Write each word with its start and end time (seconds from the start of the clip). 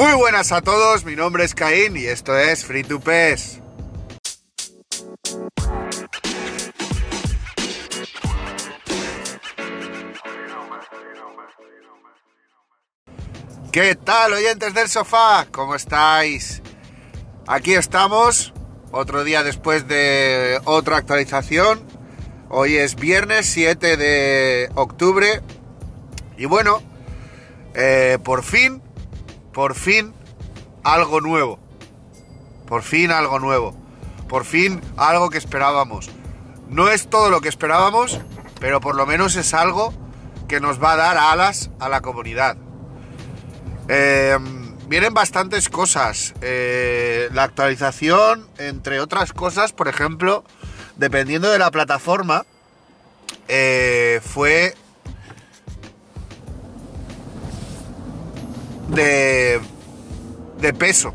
Muy 0.00 0.14
buenas 0.14 0.50
a 0.50 0.62
todos, 0.62 1.04
mi 1.04 1.14
nombre 1.14 1.44
es 1.44 1.54
Caín 1.54 1.94
y 1.94 2.06
esto 2.06 2.34
es 2.34 2.64
Free 2.64 2.84
to 2.84 3.00
PES. 3.00 3.60
¿Qué 13.70 13.94
tal, 13.94 14.32
oyentes 14.32 14.72
del 14.72 14.88
sofá? 14.88 15.46
¿Cómo 15.52 15.74
estáis? 15.74 16.62
Aquí 17.46 17.74
estamos, 17.74 18.54
otro 18.92 19.22
día 19.22 19.42
después 19.42 19.86
de 19.86 20.62
otra 20.64 20.96
actualización. 20.96 21.86
Hoy 22.48 22.78
es 22.78 22.94
viernes 22.94 23.44
7 23.50 23.98
de 23.98 24.70
octubre. 24.76 25.42
Y 26.38 26.46
bueno, 26.46 26.82
eh, 27.74 28.16
por 28.24 28.42
fin, 28.42 28.82
por 29.52 29.74
fin, 29.74 30.14
algo 30.84 31.20
nuevo. 31.20 31.58
Por 32.66 32.82
fin 32.82 33.10
algo 33.10 33.38
nuevo. 33.38 33.74
Por 34.28 34.44
fin 34.44 34.80
algo 34.96 35.30
que 35.30 35.38
esperábamos. 35.38 36.10
No 36.68 36.88
es 36.88 37.10
todo 37.10 37.30
lo 37.30 37.40
que 37.40 37.48
esperábamos, 37.48 38.20
pero 38.60 38.80
por 38.80 38.94
lo 38.94 39.06
menos 39.06 39.34
es 39.36 39.54
algo 39.54 39.92
que 40.46 40.60
nos 40.60 40.82
va 40.82 40.92
a 40.92 40.96
dar 40.96 41.16
alas 41.16 41.70
a 41.80 41.88
la 41.88 42.00
comunidad. 42.00 42.56
Eh, 43.88 44.38
vienen 44.86 45.14
bastantes 45.14 45.68
cosas. 45.68 46.34
Eh, 46.42 47.28
la 47.32 47.44
actualización, 47.44 48.48
entre 48.58 49.00
otras 49.00 49.32
cosas, 49.32 49.72
por 49.72 49.88
ejemplo, 49.88 50.44
dependiendo 50.96 51.50
de 51.50 51.58
la 51.58 51.70
plataforma, 51.70 52.44
eh, 53.48 54.20
fue 54.24 54.76
de, 58.90 59.60
peso. 60.78 61.14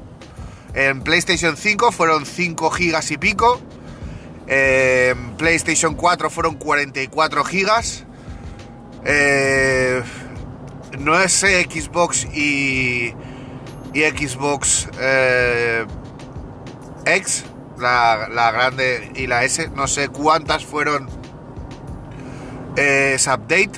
En 0.74 1.02
PlayStation 1.02 1.56
5 1.56 1.92
fueron 1.92 2.26
5 2.26 2.70
gigas 2.72 3.12
y 3.12 3.18
pico. 3.18 3.60
En 4.48 5.38
PlayStation 5.38 5.96
4 5.96 6.30
fueron 6.30 6.56
44 6.56 7.44
gigas. 7.44 8.06
Eh, 9.06 10.02
no 11.00 11.20
es 11.20 11.34
Xbox 11.34 12.26
y, 12.26 13.14
Xbox 13.94 14.90
eh, 15.00 15.86
X, 17.06 17.46
la, 17.78 18.52
grande 18.52 19.12
y 19.16 19.28
la 19.28 19.44
S, 19.44 19.70
no 19.76 19.88
sé 19.88 20.10
cuántas 20.10 20.66
fueron 20.66 21.08
eh, 22.76 23.18
update, 23.26 23.72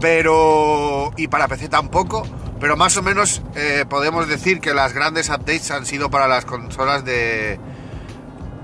pero 0.00 1.12
y 1.16 1.28
para 1.28 1.48
PC 1.48 1.68
tampoco, 1.68 2.26
pero 2.62 2.76
más 2.76 2.96
o 2.96 3.02
menos 3.02 3.42
eh, 3.56 3.84
podemos 3.88 4.28
decir 4.28 4.60
que 4.60 4.72
las 4.72 4.92
grandes 4.92 5.30
updates 5.30 5.72
han 5.72 5.84
sido 5.84 6.10
para 6.10 6.28
las 6.28 6.44
consolas 6.44 7.04
de, 7.04 7.58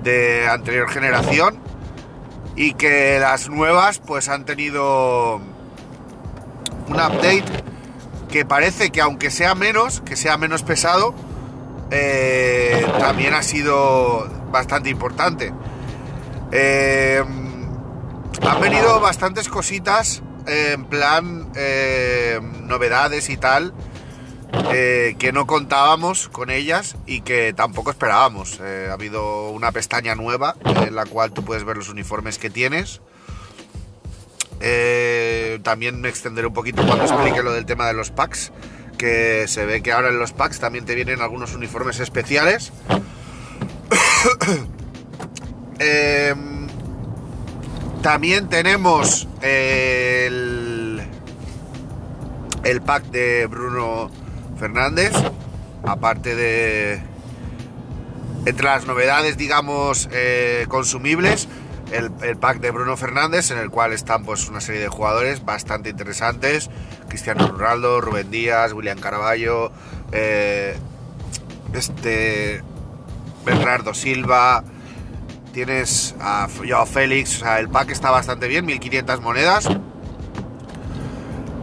de 0.04 0.46
anterior 0.48 0.88
generación 0.88 1.58
y 2.54 2.74
que 2.74 3.18
las 3.18 3.48
nuevas 3.48 3.98
pues 3.98 4.28
han 4.28 4.44
tenido 4.44 5.40
un 6.86 6.94
update 6.94 7.42
que 8.30 8.44
parece 8.44 8.90
que 8.90 9.00
aunque 9.00 9.32
sea 9.32 9.56
menos, 9.56 10.00
que 10.02 10.14
sea 10.14 10.38
menos 10.38 10.62
pesado, 10.62 11.12
eh, 11.90 12.86
también 13.00 13.34
ha 13.34 13.42
sido 13.42 14.28
bastante 14.52 14.90
importante. 14.90 15.52
Eh, 16.52 17.20
han 18.48 18.60
venido 18.60 19.00
bastantes 19.00 19.48
cositas 19.48 20.22
en 20.46 20.84
plan 20.84 21.50
novedades 22.68 23.28
y 23.28 23.36
tal, 23.36 23.74
eh, 24.72 25.16
que 25.18 25.32
no 25.32 25.46
contábamos 25.46 26.28
con 26.28 26.50
ellas 26.50 26.96
y 27.06 27.20
que 27.20 27.52
tampoco 27.52 27.90
esperábamos. 27.90 28.60
ha 28.60 28.92
habido 28.92 29.50
una 29.50 29.72
pestaña 29.72 30.14
nueva 30.14 30.56
en 30.64 30.94
la 30.94 31.04
cual 31.04 31.32
tú 31.32 31.44
puedes 31.44 31.64
ver 31.64 31.76
los 31.76 31.88
uniformes 31.88 32.38
que 32.38 32.50
tienes. 32.50 33.00
Eh, 34.60 35.60
también 35.62 36.00
me 36.00 36.08
extenderé 36.08 36.46
un 36.46 36.54
poquito 36.54 36.84
cuando 36.84 37.04
explique 37.04 37.42
lo 37.42 37.52
del 37.52 37.64
tema 37.64 37.86
de 37.86 37.94
los 37.94 38.10
packs, 38.10 38.52
que 38.96 39.46
se 39.46 39.64
ve 39.64 39.82
que 39.82 39.92
ahora 39.92 40.08
en 40.08 40.18
los 40.18 40.32
packs 40.32 40.58
también 40.58 40.84
te 40.84 40.94
vienen 40.94 41.20
algunos 41.20 41.54
uniformes 41.54 42.00
especiales. 42.00 42.72
eh, 45.78 46.34
también 48.02 48.48
tenemos 48.48 49.28
el, 49.42 51.02
el 52.64 52.80
pack 52.80 53.04
de 53.06 53.46
Bruno 53.46 54.10
Fernández, 54.58 55.12
aparte 55.84 56.34
de 56.34 57.00
entre 58.46 58.64
las 58.64 58.86
novedades, 58.86 59.36
digamos, 59.36 60.08
eh, 60.12 60.66
consumibles 60.68 61.48
el, 61.92 62.36
pack 62.36 62.60
de 62.60 62.70
Bruno 62.70 62.96
Fernández, 62.96 63.50
en 63.50 63.58
el 63.58 63.70
cual 63.70 63.92
están 63.92 64.24
pues 64.24 64.48
una 64.48 64.60
serie 64.60 64.80
de 64.80 64.88
jugadores 64.88 65.44
bastante 65.44 65.90
interesantes. 65.90 66.70
Cristiano 67.08 67.48
Ronaldo, 67.48 68.00
Rubén 68.00 68.30
Díaz, 68.30 68.72
William 68.72 68.98
Caraballo, 68.98 69.72
eh, 70.12 70.76
este 71.72 72.62
Bernardo 73.44 73.94
Silva. 73.94 74.64
Tienes 75.52 76.14
a 76.20 76.46
Joao 76.66 76.86
Félix, 76.86 77.36
o 77.36 77.38
sea, 77.40 77.58
el 77.58 77.68
pack 77.68 77.90
está 77.90 78.10
bastante 78.10 78.48
bien, 78.48 78.66
1500 78.66 79.20
monedas. 79.20 79.68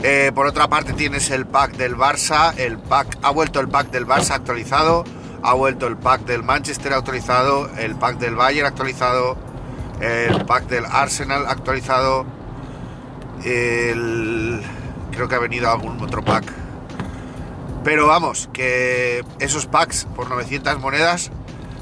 Eh, 0.08 0.32
por 0.36 0.46
otra 0.46 0.68
parte 0.68 0.94
tienes 0.94 1.32
el 1.32 1.48
pack 1.48 1.78
del 1.78 1.96
Barça, 1.96 2.54
el 2.58 2.78
pack 2.78 3.18
ha 3.24 3.32
vuelto 3.32 3.60
el 3.60 3.68
pack 3.68 3.90
del 3.90 4.06
Barça 4.06 4.36
actualizado, 4.36 5.04
ha 5.42 5.56
vuelto 5.56 5.88
el 5.88 5.98
pack 5.98 6.26
del 6.26 6.44
Manchester 6.44 6.94
actualizado, 6.94 7.72
el 7.76 7.96
pack 7.96 8.20
del 8.20 8.36
Bayern 8.36 8.68
actualizado, 8.68 9.36
el 10.00 10.46
pack 10.46 10.68
del 10.68 10.86
Arsenal 10.86 11.48
actualizado, 11.48 12.28
el... 13.46 14.62
creo 15.10 15.28
que 15.28 15.34
ha 15.34 15.40
venido 15.40 15.72
algún 15.72 16.00
otro 16.00 16.24
pack. 16.24 16.54
Pero 17.84 18.06
vamos, 18.06 18.48
que 18.54 19.26
esos 19.40 19.66
packs 19.66 20.06
por 20.16 20.30
900 20.30 20.80
monedas 20.80 21.32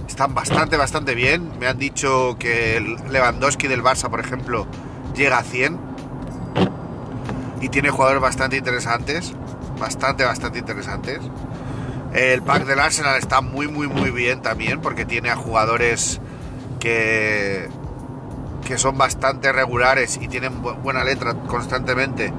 están 0.07 0.33
bastante, 0.33 0.77
bastante 0.77 1.13
bien. 1.13 1.51
Me 1.59 1.67
han 1.67 1.77
dicho 1.77 2.37
que 2.39 2.77
el 2.77 2.95
Lewandowski 3.11 3.67
del 3.67 3.83
Barça, 3.83 4.09
por 4.09 4.21
ejemplo, 4.21 4.65
llega 5.13 5.39
a 5.39 5.43
100 5.43 5.92
y 7.63 7.69
tiene 7.69 7.89
jugadores 7.89 8.21
bastante 8.21 8.57
interesantes, 8.57 9.33
bastante, 9.79 10.25
bastante 10.25 10.59
interesantes. 10.59 11.19
El 12.13 12.41
pack 12.41 12.65
del 12.65 12.77
Arsenal 12.79 13.17
está 13.17 13.39
muy, 13.39 13.69
muy, 13.69 13.87
muy 13.87 14.11
bien 14.11 14.41
también 14.41 14.81
porque 14.81 15.05
tiene 15.05 15.29
a 15.29 15.37
jugadores 15.37 16.19
que 16.81 17.69
que 18.65 18.77
son 18.77 18.97
bastante 18.97 19.51
regulares 19.51 20.19
y 20.21 20.27
tienen 20.27 20.61
bu 20.61 20.73
buena 20.73 21.05
letra 21.05 21.35
constantemente. 21.47 22.33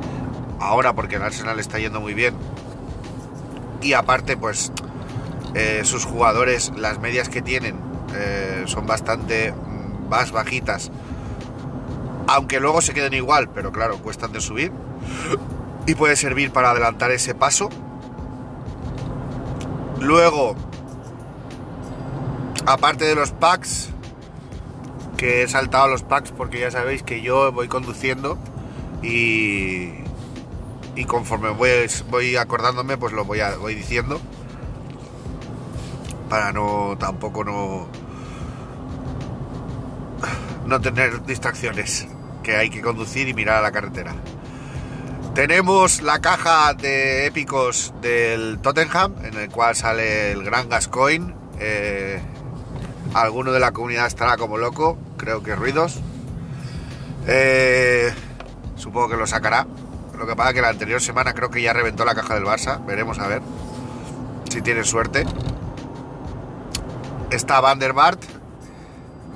Ahora 0.61 0.93
porque 0.93 1.17
el 1.17 1.23
Arsenal 1.23 1.59
está 1.59 1.79
yendo 1.79 2.01
muy 2.03 2.13
bien. 2.13 2.35
Y 3.81 3.95
aparte, 3.95 4.37
pues 4.37 4.73
eh, 5.55 5.83
sus 5.85 6.05
jugadores, 6.05 6.71
las 6.77 6.99
medias 6.99 7.31
que 7.31 7.41
tienen 7.41 7.77
eh, 8.15 8.65
son 8.67 8.87
bastante 8.87 9.55
más 10.11 10.33
bajitas. 10.33 10.91
Aunque 12.27 12.61
luego 12.61 12.83
se 12.83 12.93
queden 12.93 13.15
igual, 13.15 13.49
pero 13.49 13.73
claro, 13.73 13.99
cuestan 13.99 14.33
de 14.33 14.43
subir. 14.43 14.71
Y 15.87 15.95
puede 15.95 16.17
servir 16.17 16.51
para 16.51 16.71
adelantar 16.71 17.11
ese 17.11 17.35
paso. 17.35 17.69
Luego, 20.01 20.55
aparte 22.67 23.05
de 23.05 23.15
los 23.15 23.33
packs, 23.33 23.91
que 25.17 25.43
he 25.43 25.49
saltado 25.49 25.89
los 25.89 26.03
packs 26.03 26.33
porque 26.33 26.61
ya 26.61 26.71
sabéis 26.71 27.03
que 27.03 27.23
yo 27.23 27.53
voy 27.53 27.69
conduciendo 27.69 28.39
y, 29.03 29.91
y 30.97 31.05
conforme 31.07 31.51
voy, 31.51 31.71
voy 32.11 32.37
acordándome 32.37 32.97
pues 32.97 33.13
lo 33.13 33.25
voy, 33.25 33.41
a, 33.41 33.57
voy 33.57 33.75
diciendo 33.75 34.21
para 36.29 36.53
no 36.53 36.97
tampoco 36.99 37.45
no 37.45 37.87
no 40.67 40.81
tener 40.81 41.25
distracciones 41.25 42.07
que 42.43 42.57
hay 42.57 42.71
que 42.71 42.81
conducir 42.81 43.29
y 43.29 43.35
mirar 43.35 43.59
a 43.59 43.63
la 43.63 43.73
carretera 43.73 44.15
tenemos 45.35 46.03
la 46.03 46.21
caja 46.21 46.75
de 46.75 47.27
épicos 47.27 47.93
del 48.01 48.59
Tottenham 48.61 49.15
en 49.25 49.35
el 49.35 49.51
cual 49.51 49.75
sale 49.77 50.33
el 50.33 50.45
gran 50.45 50.69
Gascoigne 50.69 51.35
eh, 51.59 52.21
alguno 53.15 53.53
de 53.53 53.61
la 53.61 53.73
comunidad 53.73 54.07
estará 54.07 54.37
como 54.37 54.59
loco, 54.59 54.99
creo 55.17 55.43
que 55.43 55.55
ruidos. 55.55 56.01
Eh, 57.27 58.13
supongo 58.77 59.11
que 59.11 59.17
lo 59.17 59.27
sacará. 59.27 59.67
Lo 60.19 60.27
que 60.27 60.37
pasa 60.37 60.51
es 60.51 60.55
que 60.57 60.63
la 60.63 60.69
anterior 60.69 61.01
semana 61.01 61.33
creo 61.33 61.51
que 61.51 61.63
ya 61.63 61.73
reventó 61.73 62.05
la 62.05 62.15
caja 62.15 62.35
del 62.35 62.45
Barça. 62.45 62.85
Veremos 62.85 63.19
a 63.19 63.29
ver 63.29 63.43
si 64.51 64.63
tiene 64.63 64.85
suerte. 64.85 65.25
Está 67.31 67.61
Van 67.61 67.79
der. 67.79 67.95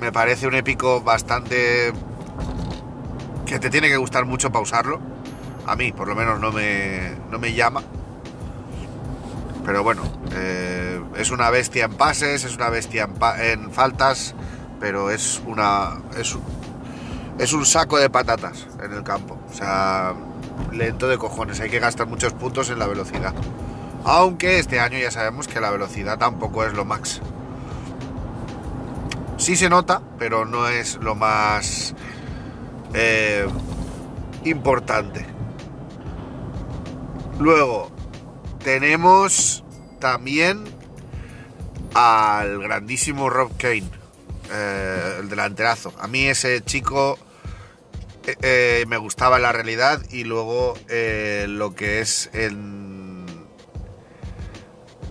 Me 0.00 0.12
parece 0.12 0.46
un 0.46 0.54
épico 0.54 1.00
bastante... 1.00 1.92
que 3.46 3.58
te 3.58 3.70
tiene 3.70 3.88
que 3.88 3.96
gustar 3.96 4.24
mucho 4.24 4.50
pausarlo. 4.52 5.00
A 5.68 5.76
mí, 5.76 5.92
por 5.92 6.08
lo 6.08 6.14
menos, 6.14 6.40
no 6.40 6.50
me, 6.50 7.12
no 7.30 7.38
me 7.38 7.52
llama. 7.52 7.82
Pero 9.64 9.82
bueno, 9.84 10.02
eh, 10.32 11.00
es 11.16 11.30
una 11.30 11.50
bestia 11.50 11.84
en 11.84 11.92
pases, 11.94 12.44
es 12.44 12.56
una 12.56 12.70
bestia 12.70 13.04
en, 13.04 13.12
pa- 13.14 13.44
en 13.44 13.70
faltas, 13.70 14.34
pero 14.80 15.10
es 15.10 15.42
una. 15.46 15.98
Es, 16.16 16.34
un- 16.34 16.42
es 17.38 17.52
un 17.52 17.66
saco 17.66 17.98
de 17.98 18.08
patatas 18.10 18.66
en 18.82 18.92
el 18.94 19.02
campo. 19.04 19.38
O 19.48 19.52
sea, 19.54 20.14
lento 20.72 21.06
de 21.06 21.18
cojones. 21.18 21.60
Hay 21.60 21.68
que 21.70 21.78
gastar 21.80 22.06
muchos 22.06 22.32
puntos 22.32 22.70
en 22.70 22.78
la 22.78 22.86
velocidad. 22.86 23.34
Aunque 24.04 24.58
este 24.58 24.80
año 24.80 24.96
ya 24.98 25.10
sabemos 25.10 25.48
que 25.48 25.60
la 25.60 25.70
velocidad 25.70 26.18
tampoco 26.18 26.64
es 26.64 26.72
lo 26.72 26.84
max. 26.86 27.20
Sí 29.36 29.54
se 29.54 29.68
nota, 29.68 30.00
pero 30.18 30.44
no 30.46 30.66
es 30.66 30.96
lo 30.96 31.14
más 31.14 31.94
eh, 32.94 33.46
importante. 34.44 35.26
Luego, 37.38 37.88
tenemos 38.64 39.62
también 40.00 40.64
al 41.94 42.58
grandísimo 42.58 43.30
Rob 43.30 43.56
Kane, 43.56 43.88
eh, 44.52 45.18
el 45.20 45.28
delanterazo. 45.28 45.92
A 46.00 46.08
mí 46.08 46.26
ese 46.26 46.62
chico 46.64 47.16
eh, 48.26 48.34
eh, 48.42 48.84
me 48.88 48.96
gustaba 48.96 49.38
la 49.38 49.52
realidad 49.52 50.02
y 50.10 50.24
luego 50.24 50.74
lo 51.46 51.74
que 51.76 52.00
es 52.00 52.28
en, 52.32 53.24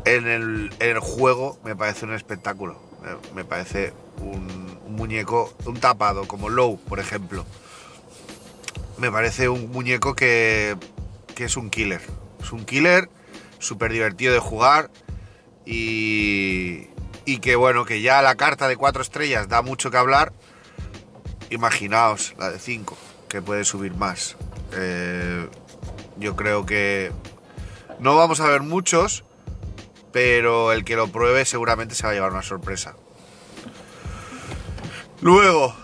en, 0.04 0.28
el, 0.28 1.00
juego 1.00 1.58
me 1.64 1.78
parece 1.78 2.06
un 2.06 2.14
espectáculo. 2.14 2.78
Me, 3.02 3.36
me 3.36 3.46
parece 3.46 3.94
un, 4.20 4.80
un 4.86 4.96
muñeco, 4.96 5.54
un 5.66 5.80
tapado, 5.80 6.28
como 6.28 6.50
Low, 6.50 6.78
por 6.78 7.00
ejemplo. 7.00 7.46
Me 8.98 9.12
parece 9.12 9.48
un 9.48 9.72
muñeco 9.72 10.14
que, 10.14 10.76
que 11.38 11.46
es 11.46 11.56
un 11.56 11.70
killer. 11.70 12.02
Es 12.42 12.52
un 12.52 12.66
killer, 12.66 13.12
súper 13.60 13.92
divertido 13.92 14.34
de 14.34 14.40
jugar 14.40 14.90
y, 15.68 16.88
y 17.26 17.38
que 17.42 17.56
bueno, 17.56 17.86
que 17.86 18.02
ya 18.02 18.24
la 18.24 18.34
carta 18.34 18.68
de 18.68 18.76
cuatro 18.76 19.04
estrellas 19.04 19.48
da 19.48 19.62
mucho 19.62 19.92
que 19.92 19.98
hablar. 19.98 20.34
Imaginaos 21.52 22.34
la 22.40 22.50
de 22.50 22.58
5, 22.58 22.98
que 23.30 23.44
puede 23.44 23.66
subir 23.66 23.94
más. 23.94 24.36
Eh, 24.74 25.48
yo 26.18 26.36
creo 26.36 26.66
que 26.66 27.12
no 28.00 28.16
vamos 28.16 28.40
a 28.40 28.48
ver 28.48 28.64
muchos, 28.64 29.24
pero 30.12 30.72
el 30.72 30.84
que 30.84 30.96
lo 30.96 31.08
pruebe 31.10 31.46
seguramente 31.46 31.94
se 31.94 32.02
va 32.02 32.10
a 32.10 32.14
llevar 32.16 32.32
una 32.32 32.42
sorpresa. 32.42 32.96
Luego, 35.22 35.76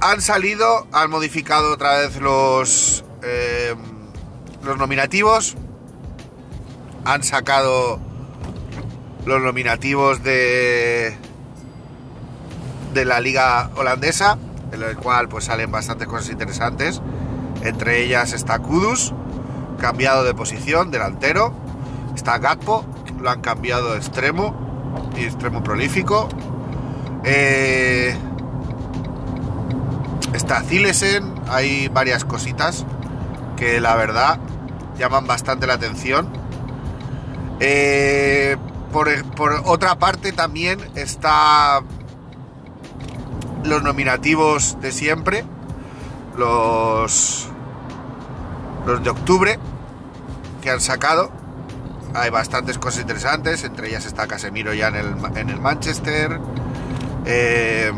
han 0.00 0.20
salido, 0.20 0.88
han 0.90 1.08
modificado 1.08 1.72
otra 1.72 1.98
vez 1.98 2.16
los, 2.16 3.04
eh, 3.22 3.74
los 4.62 4.78
nominativos, 4.78 5.56
han 7.04 7.22
sacado 7.22 8.00
los 9.24 9.42
nominativos 9.42 10.22
de 10.22 11.16
de 12.96 13.04
la 13.04 13.20
liga 13.20 13.70
holandesa, 13.76 14.38
en 14.72 14.82
el 14.82 14.96
cual 14.96 15.28
pues 15.28 15.44
salen 15.44 15.70
bastantes 15.70 16.08
cosas 16.08 16.30
interesantes. 16.30 17.02
Entre 17.62 18.02
ellas 18.02 18.32
está 18.32 18.58
Kudus, 18.58 19.12
cambiado 19.78 20.24
de 20.24 20.34
posición, 20.34 20.90
delantero. 20.90 21.52
Está 22.14 22.38
Gatpo, 22.38 22.86
lo 23.20 23.30
han 23.30 23.42
cambiado 23.42 23.92
de 23.92 23.98
extremo 23.98 24.54
y 25.14 25.24
extremo 25.24 25.62
prolífico. 25.62 26.28
Eh, 27.24 28.16
está 30.32 30.62
Zilesen, 30.62 31.34
hay 31.48 31.88
varias 31.88 32.24
cositas 32.24 32.86
que 33.56 33.80
la 33.80 33.96
verdad 33.96 34.38
llaman 34.98 35.26
bastante 35.26 35.66
la 35.66 35.74
atención. 35.74 36.28
Eh, 37.60 38.56
por, 38.92 39.08
por 39.32 39.62
otra 39.64 39.98
parte 39.98 40.32
también 40.32 40.78
está 40.94 41.82
los 43.64 43.82
nominativos 43.82 44.80
de 44.80 44.92
siempre, 44.92 45.44
los, 46.36 47.48
los 48.86 49.02
de 49.02 49.10
octubre 49.10 49.58
que 50.62 50.70
han 50.70 50.80
sacado. 50.80 51.30
Hay 52.14 52.30
bastantes 52.30 52.78
cosas 52.78 53.02
interesantes, 53.02 53.64
entre 53.64 53.88
ellas 53.88 54.06
está 54.06 54.26
Casemiro 54.26 54.72
ya 54.72 54.88
en 54.88 54.96
el, 54.96 55.14
en 55.36 55.50
el 55.50 55.60
Manchester. 55.60 56.40
Eh, 57.26 57.92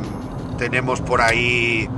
tenemos 0.57 1.01
por 1.01 1.21
ahí. 1.21 1.89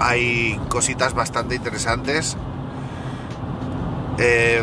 Hay 0.00 0.60
cositas 0.68 1.14
bastante 1.14 1.56
interesantes. 1.56 2.36
Eh, 4.18 4.62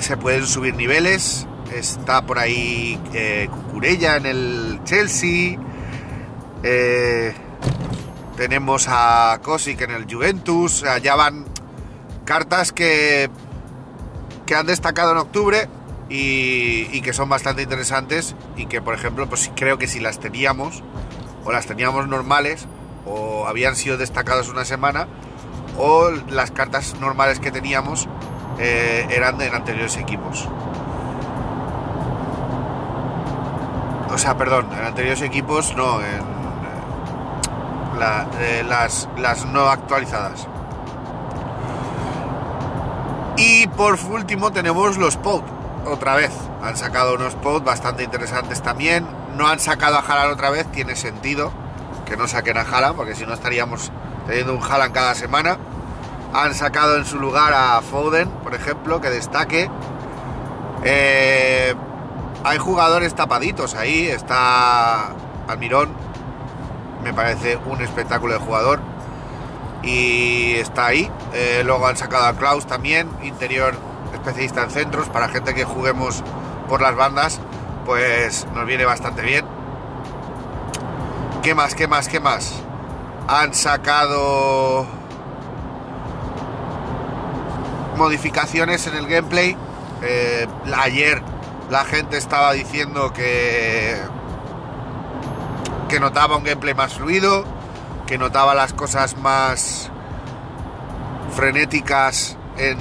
se 0.00 0.16
pueden 0.16 0.46
subir 0.46 0.74
niveles. 0.74 1.46
Está 1.72 2.22
por 2.22 2.38
ahí 2.38 3.00
eh, 3.12 3.48
Cucurella 3.50 4.16
en 4.16 4.26
el 4.26 4.80
Chelsea. 4.84 5.58
Eh, 6.62 7.34
tenemos 8.36 8.86
a 8.88 9.40
Kosic 9.42 9.80
en 9.82 9.90
el 9.90 10.12
Juventus. 10.12 10.84
Ya 11.02 11.16
van 11.16 11.46
cartas 12.24 12.72
que, 12.72 13.30
que 14.46 14.54
han 14.54 14.66
destacado 14.66 15.12
en 15.12 15.18
octubre 15.18 15.68
y, 16.08 16.88
y 16.92 17.00
que 17.00 17.12
son 17.12 17.28
bastante 17.28 17.62
interesantes. 17.62 18.36
Y 18.56 18.66
que, 18.66 18.80
por 18.80 18.94
ejemplo, 18.94 19.28
pues 19.28 19.50
creo 19.56 19.78
que 19.78 19.88
si 19.88 19.98
las 19.98 20.20
teníamos, 20.20 20.84
o 21.44 21.50
las 21.50 21.66
teníamos 21.66 22.06
normales, 22.06 22.68
o 23.06 23.46
habían 23.46 23.76
sido 23.76 23.96
destacadas 23.96 24.48
una 24.48 24.64
semana, 24.64 25.06
o 25.78 26.10
las 26.30 26.50
cartas 26.50 26.94
normales 27.00 27.40
que 27.40 27.50
teníamos 27.50 28.08
eh, 28.58 29.06
eran 29.10 29.38
de 29.38 29.48
anteriores 29.48 29.96
equipos. 29.96 30.48
O 34.12 34.18
sea, 34.18 34.36
perdón, 34.36 34.68
en 34.72 34.84
anteriores 34.84 35.22
equipos 35.22 35.74
no, 35.76 36.00
en 36.00 36.06
eh, 38.00 38.26
eh, 38.38 38.64
las, 38.66 39.08
las 39.18 39.44
no 39.46 39.68
actualizadas. 39.68 40.46
Y 43.36 43.66
por 43.68 43.98
último 44.10 44.52
tenemos 44.52 44.96
los 44.96 45.16
POD, 45.16 45.42
otra 45.86 46.14
vez. 46.14 46.30
Han 46.62 46.76
sacado 46.76 47.16
unos 47.16 47.34
POD 47.34 47.64
bastante 47.64 48.04
interesantes 48.04 48.62
también. 48.62 49.04
No 49.36 49.48
han 49.48 49.58
sacado 49.58 49.96
a 49.96 50.00
Haaland 50.00 50.34
otra 50.34 50.50
vez, 50.50 50.70
tiene 50.70 50.94
sentido 50.94 51.63
que 52.04 52.16
no 52.16 52.28
saquen 52.28 52.56
a 52.58 52.62
Haaland, 52.62 52.96
porque 52.96 53.14
si 53.14 53.26
no 53.26 53.34
estaríamos 53.34 53.90
teniendo 54.26 54.54
un 54.54 54.62
Haaland 54.62 54.92
cada 54.92 55.14
semana. 55.14 55.58
Han 56.32 56.54
sacado 56.54 56.96
en 56.96 57.04
su 57.04 57.18
lugar 57.18 57.52
a 57.52 57.80
Foden, 57.80 58.28
por 58.28 58.54
ejemplo, 58.54 59.00
que 59.00 59.10
destaque. 59.10 59.70
Eh, 60.84 61.74
hay 62.42 62.58
jugadores 62.58 63.14
tapaditos 63.14 63.74
ahí. 63.74 64.08
Está 64.08 65.14
Almirón, 65.46 65.90
me 67.04 67.14
parece 67.14 67.56
un 67.56 67.80
espectáculo 67.80 68.34
de 68.34 68.40
jugador. 68.40 68.80
Y 69.82 70.54
está 70.54 70.86
ahí. 70.86 71.10
Eh, 71.34 71.62
luego 71.64 71.86
han 71.86 71.96
sacado 71.96 72.24
a 72.24 72.32
Klaus 72.32 72.66
también, 72.66 73.08
interior 73.22 73.74
especialista 74.12 74.64
en 74.64 74.70
centros. 74.70 75.08
Para 75.08 75.28
gente 75.28 75.54
que 75.54 75.64
juguemos 75.64 76.22
por 76.68 76.80
las 76.80 76.96
bandas, 76.96 77.40
pues 77.84 78.46
nos 78.54 78.66
viene 78.66 78.84
bastante 78.84 79.22
bien. 79.22 79.53
¿Qué 81.44 81.54
más? 81.54 81.74
¿Qué 81.74 81.86
más? 81.86 82.08
¿Qué 82.08 82.20
más? 82.20 82.54
Han 83.28 83.52
sacado 83.52 84.86
modificaciones 87.98 88.86
en 88.86 88.94
el 88.94 89.06
gameplay. 89.06 89.54
Eh, 90.02 90.46
ayer 90.74 91.22
la 91.70 91.84
gente 91.84 92.16
estaba 92.16 92.54
diciendo 92.54 93.12
que 93.12 93.94
que 95.90 96.00
notaba 96.00 96.38
un 96.38 96.44
gameplay 96.44 96.72
más 96.72 96.94
fluido, 96.94 97.44
que 98.06 98.16
notaba 98.16 98.54
las 98.54 98.72
cosas 98.72 99.18
más 99.18 99.90
frenéticas 101.36 102.38
en 102.56 102.78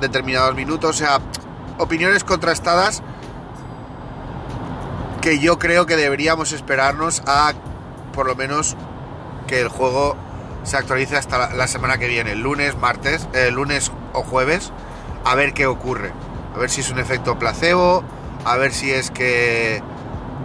determinados 0.00 0.54
minutos, 0.54 0.96
o 0.96 0.98
sea, 0.98 1.18
opiniones 1.76 2.24
contrastadas 2.24 3.02
que 5.20 5.40
yo 5.40 5.58
creo 5.58 5.84
que 5.84 5.96
deberíamos 5.96 6.52
esperarnos 6.52 7.22
a 7.26 7.52
por 8.18 8.26
lo 8.26 8.34
menos 8.34 8.76
que 9.46 9.60
el 9.60 9.68
juego 9.68 10.16
se 10.64 10.76
actualice 10.76 11.16
hasta 11.16 11.54
la, 11.54 11.68
semana 11.68 11.98
que 11.98 12.08
viene, 12.08 12.34
lunes, 12.34 12.76
martes, 12.76 13.28
eh, 13.32 13.52
lunes 13.52 13.92
o 14.12 14.24
jueves, 14.24 14.72
a 15.24 15.36
ver 15.36 15.54
qué 15.54 15.68
ocurre. 15.68 16.12
A 16.52 16.58
ver 16.58 16.68
si 16.68 16.80
es 16.80 16.90
un 16.90 16.98
efecto 16.98 17.38
placebo, 17.38 18.02
a 18.44 18.56
ver 18.56 18.72
si 18.72 18.90
es 18.90 19.12
que 19.12 19.84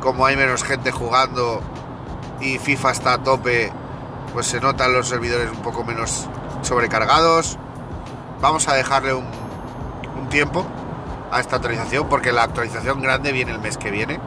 como 0.02 0.28
hay 0.28 0.36
menos 0.36 0.64
gente 0.64 0.92
jugando 0.92 1.64
y 2.40 2.60
FIFA 2.60 2.92
está 2.92 3.14
a 3.14 3.24
tope, 3.24 3.72
pues 4.34 4.46
se 4.46 4.60
notan 4.60 4.94
los 4.94 5.08
servidores 5.08 5.50
un 5.50 5.64
poco 5.64 5.84
menos 5.84 6.30
sobrecargados. 6.62 7.58
Vamos 8.40 8.68
a 8.68 8.76
dejarle 8.76 9.16
un 9.16 10.30
tiempo 10.30 10.64
a 11.32 11.40
esta 11.40 11.56
actualización 11.56 12.08
porque 12.08 12.32
la 12.32 12.44
actualización 12.44 13.02
grande 13.02 13.32
viene 13.32 13.52
el 13.52 13.58
mes 13.58 13.80
que 13.80 13.90
viene 13.90 14.20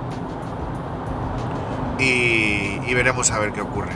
y, 1.99 2.95
veremos 2.95 3.31
a 3.31 3.39
ver 3.39 3.53
qué 3.53 3.61
ocurre. 3.61 3.93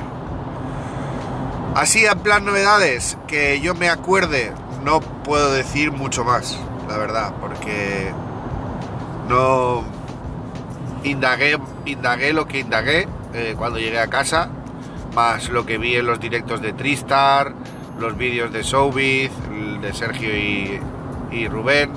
Así 1.75 2.04
en 2.04 2.19
plan 2.19 2.45
novedades, 2.45 3.16
que 3.26 3.61
yo 3.61 3.75
me 3.75 3.88
acuerde, 3.88 4.52
no 4.85 5.00
puedo 5.00 5.52
decir 5.52 5.92
mucho 5.92 6.25
más. 6.25 6.59
la 6.88 6.99
verdad, 6.99 7.33
porque 7.40 8.12
no 9.28 9.85
indagué, 11.04 11.57
indagué 11.87 12.33
lo 12.33 12.47
que 12.47 12.59
indagué 12.61 13.07
eh, 13.33 13.54
cuando 13.57 13.78
llegué 13.78 14.00
a 14.00 14.09
casa, 14.09 14.49
más 15.14 15.49
lo 15.49 15.64
que 15.66 15.78
vi 15.78 15.97
en 15.97 16.07
los 16.07 16.19
directos 16.21 16.61
de 16.61 16.73
Tristar, 16.73 17.54
los 17.99 18.16
vídeos 18.16 18.52
de 18.52 18.62
Showbiz, 18.62 19.30
de 19.80 19.92
Sergio 19.92 20.37
y, 20.37 20.80
Rubén, 21.49 21.92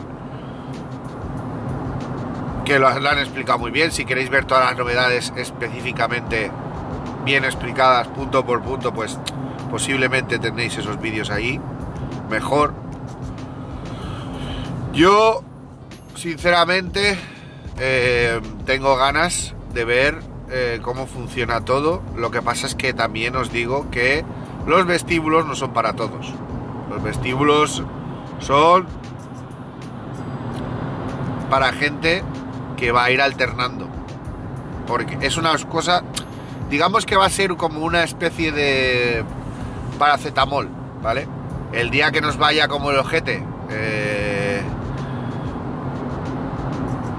que 2.66 2.80
lo, 2.80 2.88
han 2.88 3.20
explicado 3.20 3.60
muy 3.60 3.72
bien. 3.72 3.92
Si 3.92 4.06
queréis 4.06 4.30
ver 4.30 4.46
todas 4.46 4.66
las 4.66 4.78
novedades 4.78 5.34
específicamente 5.36 6.52
bien 7.26 7.46
explicadas 7.46 8.08
punto 8.08 8.46
por 8.46 8.62
punto, 8.62 8.94
pues 8.94 9.18
posiblemente 9.70 10.40
tenéis 10.40 10.78
esos 10.78 11.00
vídeos 11.00 11.30
ahí. 11.30 11.60
Mejor. 12.30 12.74
Yo, 14.94 15.44
sinceramente, 16.16 17.18
eh, 17.80 18.40
tengo 18.66 18.96
ganas 18.96 19.56
de 19.74 19.86
ver 19.86 20.20
eh, 20.50 20.80
cómo 20.82 21.08
funciona 21.08 21.66
todo. 21.66 22.02
Lo 22.16 22.32
que 22.32 22.42
pasa 22.42 22.68
es 22.68 22.76
que 22.76 22.94
también 22.94 23.36
os 23.36 23.52
digo 23.52 23.90
que 23.90 24.24
los 24.68 24.86
vestíbulos 24.86 25.46
no 25.46 25.56
son 25.56 25.74
para 25.74 25.94
todos. 25.94 26.34
Los 26.90 27.02
vestíbulos 27.02 27.84
son 28.40 28.86
para 31.50 31.72
gente 31.74 32.24
que 32.84 32.92
va 32.92 33.06
a 33.06 33.12
ir 33.12 33.22
alternando. 33.22 33.88
Porque 34.86 35.18
es 35.22 35.38
una 35.38 35.58
cosa, 35.58 36.04
digamos 36.70 37.06
que 37.06 37.16
va 37.16 37.28
a 37.28 37.30
ser 37.30 37.56
como 37.56 37.80
una 37.80 38.04
especie 38.04 38.52
de 38.52 39.24
paracetamol, 39.98 40.68
¿vale? 41.02 41.26
El 41.72 41.92
día 41.92 42.12
que 42.12 42.20
nos 42.20 42.36
vaya 42.36 42.68
como 42.68 42.92
el 42.92 42.98
ojete, 42.98 43.42
eh, 43.70 44.62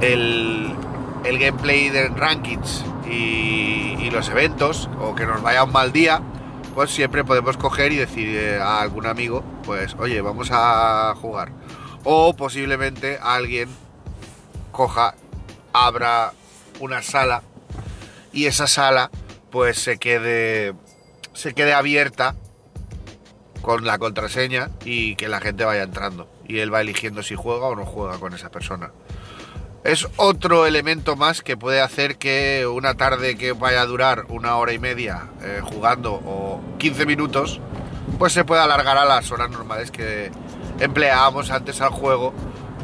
el, 0.02 0.74
el 1.24 1.38
gameplay 1.38 1.88
de 1.88 2.08
rankings 2.08 2.84
y, 3.10 4.10
los 4.10 4.28
eventos, 4.28 4.90
o 5.00 5.14
que 5.14 5.24
nos 5.24 5.42
vaya 5.42 5.64
un 5.64 5.72
mal 5.72 5.92
día, 5.92 6.20
pues 6.74 6.90
siempre 6.90 7.24
podemos 7.24 7.56
coger 7.56 7.90
y 7.90 7.96
decir 7.96 8.28
eh, 8.36 8.60
a 8.60 8.80
algún 8.82 9.06
amigo, 9.06 9.42
pues 9.64 9.96
oye, 9.98 10.20
vamos 10.20 10.50
a 10.52 11.14
jugar. 11.20 11.50
O 12.04 12.36
posiblemente 12.36 13.18
alguien 13.20 13.70
coja, 14.70 15.14
abra 15.74 16.32
una 16.80 17.02
sala 17.02 17.42
y 18.32 18.46
esa 18.46 18.66
sala 18.66 19.10
pues 19.50 19.78
se 19.78 19.98
quede 19.98 20.72
se 21.34 21.52
quede 21.52 21.74
abierta 21.74 22.34
con 23.60 23.84
la 23.84 23.98
contraseña 23.98 24.70
y 24.84 25.16
que 25.16 25.28
la 25.28 25.40
gente 25.40 25.64
vaya 25.64 25.82
entrando 25.82 26.28
y 26.46 26.60
él 26.60 26.72
va 26.72 26.80
eligiendo 26.80 27.22
si 27.22 27.34
juega 27.34 27.66
o 27.66 27.76
no 27.76 27.84
juega 27.84 28.18
con 28.18 28.32
esa 28.32 28.50
persona 28.50 28.92
es 29.84 30.08
otro 30.16 30.64
elemento 30.66 31.14
más 31.14 31.42
que 31.42 31.58
puede 31.58 31.82
hacer 31.82 32.16
que 32.16 32.66
una 32.66 32.94
tarde 32.94 33.36
que 33.36 33.52
vaya 33.52 33.82
a 33.82 33.86
durar 33.86 34.24
una 34.30 34.56
hora 34.56 34.72
y 34.72 34.78
media 34.78 35.28
eh, 35.42 35.60
jugando 35.62 36.14
o 36.14 36.62
15 36.78 37.04
minutos, 37.04 37.60
pues 38.18 38.32
se 38.32 38.44
pueda 38.44 38.64
alargar 38.64 38.96
a 38.96 39.04
las 39.04 39.30
horas 39.30 39.50
normales 39.50 39.90
que 39.90 40.32
empleábamos 40.80 41.50
antes 41.50 41.82
al 41.82 41.90
juego 41.90 42.32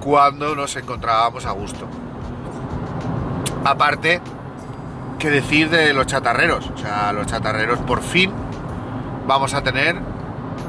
cuando 0.01 0.55
nos 0.55 0.77
encontrábamos 0.77 1.47
a 1.47 1.53
gusto. 1.53 1.89
Aparte, 3.65 4.21
que 5.19 5.31
decir 5.31 5.69
de 5.71 5.93
los 5.93 6.07
chatarreros, 6.07 6.71
o 6.75 6.79
sea, 6.79 7.13
los 7.13 7.27
chatarreros 7.27 7.79
por 7.81 8.03
fin 8.03 8.33
vamos 9.27 9.55
a 9.55 9.63
tener 9.63 9.97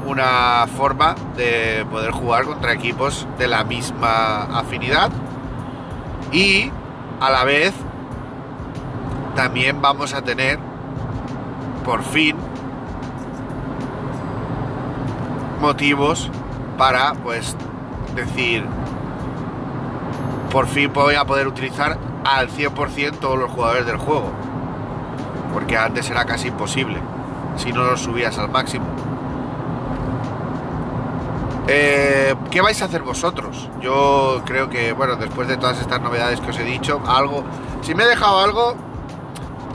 una 0.06 0.66
forma 0.76 1.14
de 1.36 1.86
poder 1.90 2.10
jugar 2.10 2.44
contra 2.44 2.72
equipos 2.72 3.26
de 3.38 3.48
la 3.48 3.64
misma 3.64 4.44
afinidad 4.58 5.10
y 6.32 6.70
a 7.20 7.30
la 7.30 7.44
vez 7.44 7.72
también 9.34 9.80
vamos 9.80 10.12
a 10.12 10.22
tener 10.22 10.58
por 11.84 12.02
fin 12.02 12.36
motivos 15.60 16.30
para 16.76 17.14
pues 17.14 17.56
decir 18.14 18.64
por 20.50 20.66
fin 20.66 20.92
voy 20.92 21.14
a 21.14 21.24
poder 21.24 21.46
utilizar 21.46 21.96
al 22.24 22.48
100% 22.48 23.18
todos 23.18 23.38
los 23.38 23.50
jugadores 23.50 23.86
del 23.86 23.96
juego 23.96 24.30
porque 25.52 25.76
antes 25.76 26.08
era 26.10 26.24
casi 26.24 26.48
imposible 26.48 26.98
si 27.56 27.72
no 27.72 27.84
los 27.84 28.00
subías 28.00 28.38
al 28.38 28.50
máximo 28.50 28.86
eh, 31.68 32.34
¿Qué 32.50 32.60
vais 32.60 32.80
a 32.82 32.86
hacer 32.86 33.02
vosotros? 33.02 33.68
Yo 33.80 34.42
creo 34.44 34.68
que, 34.68 34.92
bueno, 34.92 35.16
después 35.16 35.46
de 35.46 35.56
todas 35.56 35.80
estas 35.80 36.00
novedades 36.00 36.40
que 36.40 36.50
os 36.50 36.58
he 36.58 36.64
dicho, 36.64 37.00
algo. 37.06 37.44
Si 37.82 37.94
me 37.94 38.02
he 38.02 38.08
dejado 38.08 38.40
algo, 38.40 38.74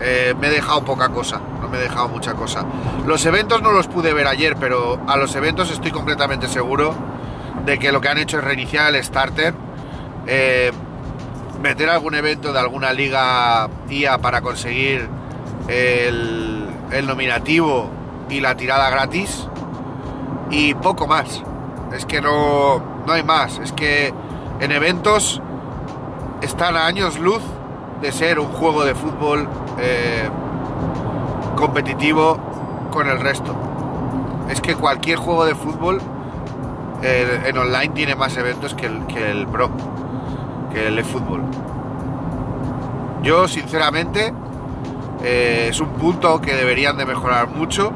eh, 0.02 0.36
me 0.40 0.48
he 0.48 0.50
dejado 0.52 0.84
poca 0.84 1.10
cosa, 1.10 1.42
no 1.62 1.70
me 1.70 1.78
he 1.78 1.82
dejado 1.82 2.10
mucha 2.10 2.34
cosa. 2.34 2.66
Los 3.06 3.26
eventos 3.26 3.62
no 3.62 3.72
los 3.72 3.88
pude 3.88 4.14
ver 4.14 4.28
ayer, 4.28 4.58
pero 4.60 5.00
a 5.08 5.18
los 5.18 5.36
eventos 5.36 5.72
estoy 5.72 5.92
completamente 5.92 6.48
seguro 6.48 6.94
de 7.66 7.80
que 7.80 7.92
lo 7.92 8.02
que 8.02 8.10
han 8.10 8.18
hecho 8.18 8.38
es 8.38 8.44
reiniciar 8.44 8.94
el 8.94 9.04
starter, 9.04 9.54
eh, 10.28 10.72
meter 11.62 11.90
algún 11.90 12.16
evento 12.16 12.54
de 12.54 12.60
alguna 12.60 12.94
liga 12.94 13.70
IA 13.90 14.18
para 14.20 14.42
conseguir 14.42 15.08
el, 15.68 16.68
el 16.92 17.08
nominativo 17.08 17.90
y 18.30 18.40
la 18.40 18.56
tirada 18.56 18.90
gratis 18.90 19.48
y 20.50 20.74
poco 20.76 21.08
más. 21.08 21.44
Es 21.94 22.06
que 22.06 22.22
no, 22.22 22.82
no 23.06 23.14
hay 23.14 23.24
más. 23.24 23.60
Es 23.60 23.72
que 23.72 24.14
en 24.60 24.72
eventos 24.72 25.42
están 26.42 26.76
a 26.76 26.86
años 26.86 27.20
luz 27.20 27.42
de 28.02 28.12
ser 28.12 28.40
un 28.40 28.48
juego 28.48 28.86
de 28.86 28.96
fútbol 28.96 29.48
eh, 29.80 30.30
competitivo 31.56 32.38
con 32.92 33.08
el 33.08 33.20
resto. 33.20 33.56
Es 34.50 34.62
que 34.62 34.76
cualquier 34.76 35.18
juego 35.18 35.46
de 35.46 35.56
fútbol 35.56 36.02
eh, 37.02 37.44
en 37.46 37.58
online 37.58 37.90
tiene 37.90 38.16
más 38.16 38.36
eventos 38.38 38.74
que 38.74 38.86
el, 38.86 39.06
que 39.08 39.32
el 39.32 39.48
Pro, 39.48 39.70
el 40.78 41.00
eFootball. 41.00 41.42
Yo, 43.24 43.48
sinceramente, 43.48 44.34
eh, 45.24 45.68
es 45.70 45.80
un 45.80 45.90
punto 45.94 46.40
que 46.40 46.54
deberían 46.54 46.98
de 46.98 47.06
mejorar 47.06 47.50
mucho. 47.50 47.92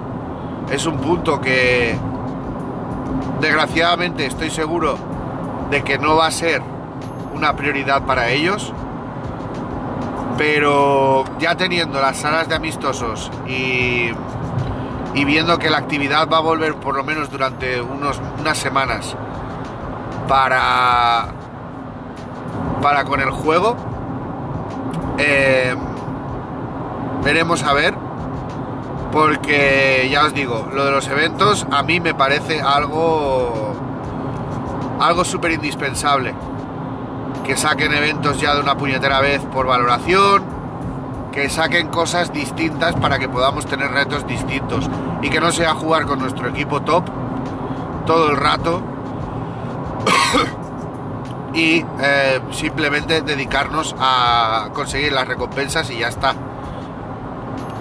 Es 0.72 0.86
un 0.86 0.98
punto 0.98 1.40
que 1.40 1.98
Desgraciadamente 3.42 4.28
estoy 4.28 4.52
seguro 4.52 5.00
de 5.72 5.84
que 5.84 5.98
no 5.98 6.16
va 6.16 6.28
a 6.28 6.32
ser 6.32 6.62
una 7.34 7.56
prioridad 7.56 8.04
para 8.04 8.30
ellos, 8.30 8.72
pero 10.38 11.24
ya 11.40 11.58
teniendo 11.58 12.00
las 12.00 12.18
salas 12.18 12.48
de 12.48 12.54
amistosos 12.54 13.32
y, 13.48 14.12
viendo 15.26 15.58
que 15.58 15.72
la 15.72 15.80
actividad 15.80 16.30
va 16.32 16.38
a 16.38 16.42
volver 16.42 16.76
por 16.76 16.96
lo 16.96 17.04
menos 17.04 17.32
durante 17.32 17.82
unos, 17.82 18.22
unas 18.40 18.60
semanas 18.60 19.16
para, 20.28 21.30
para 22.82 23.04
con 23.06 23.22
el 23.22 23.32
juego, 23.32 23.76
eh, 25.18 25.76
veremos 27.24 27.64
a 27.64 27.74
ver 27.74 27.96
porque 29.12 30.08
ya 30.10 30.26
os 30.26 30.34
digo, 30.34 30.70
lo 30.74 30.86
de 30.86 30.92
los 30.92 31.08
eventos 31.08 31.68
a 31.70 31.84
mí 31.84 32.00
me 32.00 32.14
parece 32.14 32.62
algo 32.62 33.76
algo 35.00 35.26
súper 35.26 35.52
indispensable. 35.52 36.34
Que 37.44 37.58
saquen 37.58 37.94
eventos 37.94 38.40
ya 38.40 38.54
de 38.54 38.62
una 38.62 38.78
puñetera 38.78 39.20
vez 39.20 39.42
por 39.46 39.66
valoración, 39.66 40.44
que 41.32 41.50
saquen 41.50 41.88
cosas 41.88 42.32
distintas 42.32 42.96
para 42.96 43.18
que 43.20 43.28
podamos 43.28 43.66
tener 43.66 43.92
retos 43.92 44.26
distintos. 44.28 44.90
Y 45.22 45.30
que 45.30 45.42
no 45.42 45.52
sea 45.52 45.74
jugar 45.74 46.06
con 46.06 46.20
nuestro 46.20 46.48
equipo 46.48 46.82
top 46.82 47.04
todo 48.06 48.32
el 48.32 48.38
rato 48.38 48.82
y 51.54 51.86
eh, 52.02 52.40
simplemente 52.52 53.22
dedicarnos 53.22 53.96
a 54.00 54.70
conseguir 54.74 55.12
las 55.12 55.28
recompensas 55.28 55.90
y 55.92 56.00
ya 56.00 56.08
está 56.08 56.36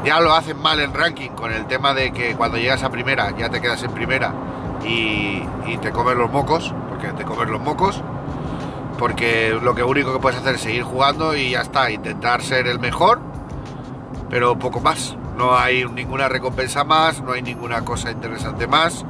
ya 0.04 0.20
lo 0.20 0.32
hacen 0.34 0.60
mal 0.60 0.80
en 0.80 0.94
ranking 0.94 1.30
con 1.30 1.52
el 1.52 1.66
tema 1.66 1.92
de 1.94 2.12
que 2.12 2.34
cuando 2.34 2.56
llegas 2.56 2.82
a 2.82 2.90
primera 2.90 3.36
ya 3.36 3.50
te 3.50 3.60
quedas 3.60 3.82
en 3.82 3.92
primera 3.92 4.32
y, 4.84 5.42
te 5.82 5.92
comes 5.92 6.16
los 6.16 6.30
mocos, 6.30 6.74
porque 6.88 7.08
te 7.12 7.24
comes 7.24 7.48
los 7.48 7.60
mocos, 7.60 8.02
porque 8.98 9.56
lo 9.62 9.74
que 9.74 9.82
único 9.82 10.12
que 10.12 10.18
puedes 10.18 10.40
hacer 10.40 10.56
es 10.56 10.62
seguir 10.62 10.82
jugando 10.82 11.36
y 11.36 11.50
ya 11.50 11.60
está, 11.60 11.90
intentar 11.90 12.42
ser 12.42 12.66
el 12.66 12.78
mejor, 12.78 13.20
pero 14.28 14.58
poco 14.58 14.80
más. 14.80 15.16
No 15.36 15.56
hay 15.56 15.86
ninguna 15.86 16.28
recompensa 16.28 16.84
más, 16.84 17.22
no 17.22 17.32
hay 17.32 17.40
ninguna 17.40 17.82
cosa 17.84 18.10
interesante 18.10 18.66
más 18.66 19.06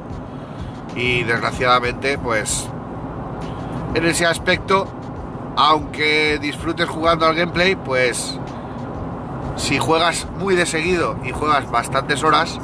y 0.95 1.23
desgraciadamente 1.23 2.17
pues 2.17 2.69
en 3.93 4.05
ese 4.05 4.25
aspecto, 4.25 4.87
aunque 5.55 6.39
disfrutes 6.39 6.87
jugando 6.87 7.25
al 7.25 7.35
gameplay, 7.35 7.75
pues 7.75 8.37
si 9.55 9.77
juegas 9.77 10.27
muy 10.37 10.55
de 10.55 10.65
seguido 10.65 11.17
y 11.23 11.31
juegas 11.31 11.69
bastantes 11.69 12.23
horas, 12.23 12.59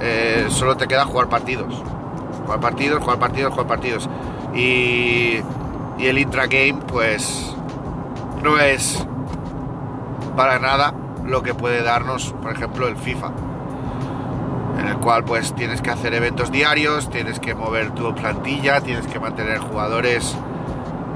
eh, 0.00 0.46
solo 0.48 0.76
te 0.76 0.86
queda 0.86 1.04
jugar 1.04 1.28
partidos. 1.28 1.74
Jugar 2.44 2.60
partidos, 2.60 3.02
jugar 3.02 3.18
partidos, 3.18 3.52
jugar 3.52 3.66
partidos. 3.66 4.08
Y 4.54 5.40
Y 5.98 6.06
el 6.06 6.18
intragame, 6.18 6.78
pues, 6.86 7.52
no 8.44 8.56
es 8.58 9.04
para 10.36 10.60
nada 10.60 10.94
lo 11.24 11.42
que 11.42 11.54
puede 11.54 11.82
darnos, 11.82 12.32
por 12.40 12.52
ejemplo, 12.52 12.86
el 12.86 12.96
FIFA. 12.96 13.32
En 14.78 14.86
el 14.86 14.98
cual, 14.98 15.24
pues, 15.24 15.54
tienes 15.54 15.82
que 15.82 15.90
hacer 15.90 16.14
eventos 16.14 16.52
diarios, 16.52 17.10
tienes 17.10 17.40
que 17.40 17.54
mover 17.54 17.90
tu 17.90 18.14
plantilla, 18.14 18.80
tienes 18.80 19.06
que 19.06 19.18
mantener 19.18 19.58
jugadores 19.58 20.36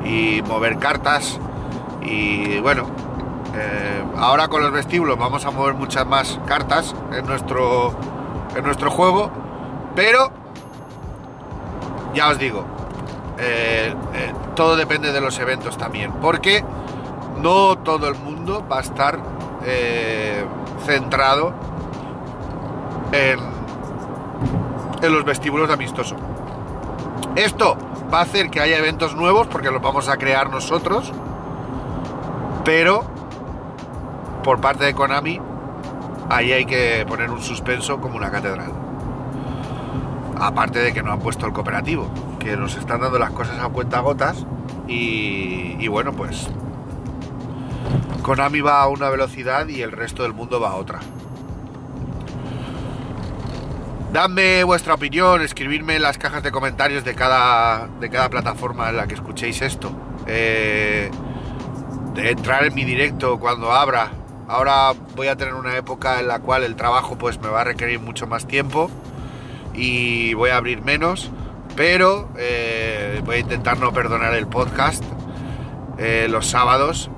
y 0.04 0.42
mover 0.42 0.78
cartas. 0.78 1.38
Y 2.02 2.58
bueno, 2.58 2.86
eh, 3.54 4.02
ahora 4.16 4.48
con 4.48 4.62
los 4.62 4.72
vestíbulos 4.72 5.18
vamos 5.18 5.44
a 5.44 5.50
mover 5.50 5.74
muchas 5.74 6.06
más 6.06 6.40
cartas 6.46 6.94
en 7.12 7.26
nuestro, 7.26 7.94
en 8.56 8.64
nuestro 8.64 8.90
juego, 8.90 9.30
pero 9.94 10.30
ya 12.14 12.28
os 12.28 12.38
digo, 12.38 12.64
eh, 13.38 13.94
eh, 14.14 14.32
todo 14.56 14.76
depende 14.76 15.12
de 15.12 15.20
los 15.20 15.38
eventos 15.38 15.76
también, 15.76 16.12
porque 16.12 16.64
no 17.42 17.76
todo 17.78 18.08
el 18.08 18.14
mundo 18.14 18.66
va 18.70 18.78
a 18.78 18.80
estar 18.80 19.18
centrado 20.84 21.52
en, 23.12 23.38
en 25.02 25.12
los 25.12 25.24
vestíbulos 25.24 25.68
de 25.68 25.74
amistoso. 25.74 26.16
Esto 27.36 27.76
va 28.12 28.20
a 28.20 28.22
hacer 28.22 28.50
que 28.50 28.60
haya 28.60 28.78
eventos 28.78 29.14
nuevos 29.14 29.48
porque 29.48 29.70
los 29.70 29.82
vamos 29.82 30.08
a 30.08 30.16
crear 30.16 30.50
nosotros, 30.50 31.12
pero 32.64 33.04
por 34.42 34.60
parte 34.60 34.84
de 34.84 34.94
Konami 34.94 35.40
ahí 36.30 36.52
hay 36.52 36.64
que 36.64 37.04
poner 37.08 37.30
un 37.30 37.42
suspenso 37.42 38.00
como 38.00 38.16
una 38.16 38.30
catedral. 38.30 38.72
Aparte 40.38 40.78
de 40.80 40.92
que 40.92 41.02
no 41.02 41.12
han 41.12 41.20
puesto 41.20 41.46
el 41.46 41.52
cooperativo, 41.52 42.08
que 42.38 42.56
nos 42.56 42.76
están 42.76 43.00
dando 43.00 43.18
las 43.18 43.30
cosas 43.30 43.58
a 43.60 43.68
cuenta 43.68 44.00
gotas 44.00 44.44
y, 44.88 45.76
y 45.78 45.88
bueno, 45.88 46.12
pues 46.12 46.48
Konami 48.22 48.60
va 48.60 48.82
a 48.82 48.88
una 48.88 49.08
velocidad 49.08 49.66
y 49.68 49.82
el 49.82 49.92
resto 49.92 50.22
del 50.22 50.32
mundo 50.32 50.60
va 50.60 50.70
a 50.70 50.74
otra. 50.76 51.00
Dadme 54.12 54.62
vuestra 54.62 54.92
opinión, 54.92 55.40
escribirme 55.40 55.96
en 55.96 56.02
las 56.02 56.18
cajas 56.18 56.42
de 56.42 56.52
comentarios 56.52 57.02
de 57.02 57.14
cada, 57.14 57.88
de 57.98 58.10
cada 58.10 58.28
plataforma 58.28 58.90
en 58.90 58.98
la 58.98 59.06
que 59.06 59.14
escuchéis 59.14 59.62
esto. 59.62 59.90
Eh, 60.26 61.10
de 62.12 62.30
entrar 62.30 62.62
en 62.64 62.74
mi 62.74 62.84
directo 62.84 63.40
cuando 63.40 63.72
abra. 63.72 64.10
Ahora 64.48 64.92
voy 65.16 65.28
a 65.28 65.36
tener 65.36 65.54
una 65.54 65.78
época 65.78 66.20
en 66.20 66.28
la 66.28 66.40
cual 66.40 66.62
el 66.62 66.76
trabajo 66.76 67.16
pues 67.16 67.40
me 67.40 67.48
va 67.48 67.62
a 67.62 67.64
requerir 67.64 68.00
mucho 68.00 68.26
más 68.26 68.46
tiempo 68.46 68.90
y 69.72 70.34
voy 70.34 70.50
a 70.50 70.58
abrir 70.58 70.82
menos, 70.82 71.30
pero 71.74 72.28
eh, 72.36 73.22
voy 73.24 73.36
a 73.36 73.38
intentar 73.38 73.78
no 73.78 73.94
perdonar 73.94 74.34
el 74.34 74.46
podcast 74.46 75.02
eh, 75.96 76.26
los 76.28 76.46
sábados 76.48 77.10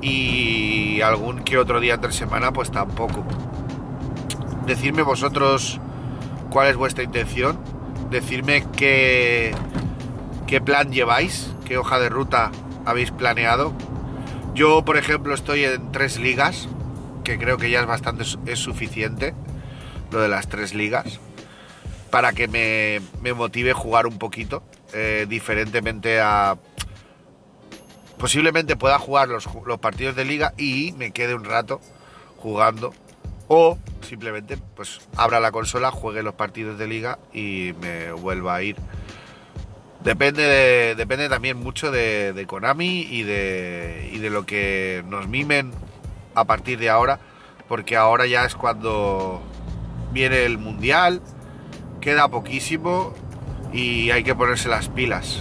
y 0.00 1.00
algún 1.00 1.42
que 1.42 1.58
otro 1.58 1.80
día 1.80 1.94
entre 1.94 2.12
semana 2.12 2.52
pues 2.52 2.70
tampoco. 2.70 3.24
Decidme 4.64 5.02
vosotros 5.02 5.80
cuál 6.50 6.68
es 6.68 6.76
vuestra 6.76 7.04
intención, 7.04 7.58
decirme 8.10 8.64
qué, 8.76 9.54
qué 10.46 10.60
plan 10.60 10.92
lleváis, 10.92 11.50
qué 11.64 11.78
hoja 11.78 11.98
de 11.98 12.08
ruta 12.08 12.50
habéis 12.84 13.10
planeado. 13.10 13.72
Yo, 14.54 14.84
por 14.84 14.96
ejemplo, 14.96 15.34
estoy 15.34 15.64
en 15.64 15.92
tres 15.92 16.18
ligas, 16.18 16.68
que 17.24 17.38
creo 17.38 17.58
que 17.58 17.70
ya 17.70 17.80
es 17.80 17.86
bastante 17.86 18.24
es 18.46 18.58
suficiente, 18.58 19.34
lo 20.10 20.20
de 20.20 20.28
las 20.28 20.48
tres 20.48 20.74
ligas, 20.74 21.20
para 22.10 22.32
que 22.32 22.48
me, 22.48 23.00
me 23.20 23.34
motive 23.34 23.72
jugar 23.72 24.06
un 24.06 24.18
poquito, 24.18 24.62
eh, 24.94 25.26
diferentemente 25.28 26.20
a... 26.20 26.56
Posiblemente 28.18 28.76
pueda 28.76 28.98
jugar 28.98 29.28
los, 29.28 29.46
los 29.66 29.78
partidos 29.78 30.16
de 30.16 30.24
liga 30.24 30.54
y 30.56 30.94
me 30.96 31.10
quede 31.10 31.34
un 31.34 31.44
rato 31.44 31.82
jugando 32.38 32.94
o 33.48 33.78
simplemente 34.02 34.58
pues 34.74 35.00
abra 35.16 35.40
la 35.40 35.50
consola, 35.52 35.90
juegue 35.90 36.22
los 36.22 36.34
partidos 36.34 36.78
de 36.78 36.86
liga 36.86 37.18
y 37.32 37.72
me 37.80 38.12
vuelva 38.12 38.56
a 38.56 38.62
ir. 38.62 38.76
Depende, 40.02 40.42
de- 40.42 40.94
depende 40.94 41.28
también 41.28 41.56
mucho 41.56 41.90
de, 41.90 42.32
de 42.32 42.46
Konami 42.46 43.00
y 43.02 43.22
de, 43.24 44.10
y 44.12 44.18
de 44.18 44.30
lo 44.30 44.46
que 44.46 45.02
nos 45.08 45.26
mimen 45.28 45.72
a 46.34 46.44
partir 46.44 46.78
de 46.78 46.90
ahora, 46.90 47.18
porque 47.68 47.96
ahora 47.96 48.26
ya 48.26 48.44
es 48.44 48.54
cuando 48.54 49.42
viene 50.12 50.44
el 50.44 50.58
mundial, 50.58 51.22
queda 52.00 52.28
poquísimo 52.28 53.14
y 53.72 54.10
hay 54.10 54.22
que 54.22 54.34
ponerse 54.34 54.68
las 54.68 54.88
pilas. 54.88 55.40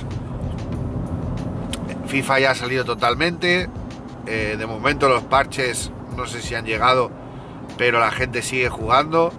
FIFA 2.08 2.40
ya 2.40 2.52
ha 2.52 2.56
salido 2.56 2.86
totalmente, 2.86 3.70
eh, 4.26 4.56
de 4.58 4.66
momento 4.66 5.10
los 5.10 5.24
parches 5.24 5.92
no 6.16 6.26
sé 6.26 6.42
si 6.42 6.56
han 6.56 6.66
llegado 6.66 7.12
pero 7.78 8.00
la 8.00 8.12
gente 8.12 8.42
sigue 8.42 8.70
jugando. 8.70 9.32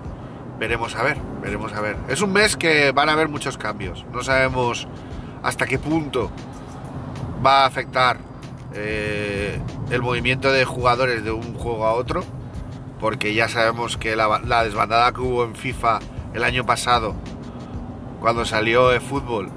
Veremos 0.58 0.94
a 0.96 1.02
ver, 1.02 1.18
veremos 1.42 1.72
a 1.72 1.80
ver. 1.80 1.96
Es 2.08 2.22
un 2.22 2.32
mes 2.32 2.56
que 2.56 2.92
van 2.92 3.08
a 3.08 3.12
haber 3.12 3.28
muchos 3.28 3.58
cambios. 3.58 4.04
No 4.12 4.22
sabemos 4.22 4.88
hasta 5.42 5.66
qué 5.66 5.78
punto 5.78 6.30
va 7.44 7.62
a 7.62 7.66
afectar 7.66 8.18
eh, 8.74 9.58
el 9.90 10.02
movimiento 10.02 10.50
de 10.50 10.64
jugadores 10.64 11.24
de 11.24 11.30
un 11.30 11.54
juego 11.54 11.86
a 11.86 11.92
otro, 11.92 12.24
porque 13.00 13.34
ya 13.34 13.48
sabemos 13.48 13.96
que 13.96 14.16
la, 14.16 14.64
desbandada 14.64 15.12
que 15.12 15.20
hubo 15.20 15.44
en 15.44 15.54
FIFA 15.54 16.00
el 16.34 16.44
año 16.44 16.64
pasado, 16.64 17.14
cuando 18.20 18.44
salió 18.44 18.92
el 18.92 19.00
fútbol, 19.00 19.50